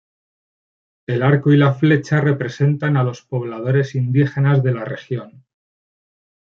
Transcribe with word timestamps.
El 1.05 1.21
arco 1.21 1.53
y 1.53 1.57
la 1.57 1.73
flecha 1.75 2.21
representan 2.21 2.97
a 2.97 3.03
los 3.03 3.21
pobladores 3.21 3.93
indígenas 3.93 4.63
de 4.63 4.71
la 4.73 4.83
región. 4.83 5.45